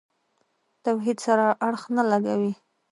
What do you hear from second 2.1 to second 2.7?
لګوي.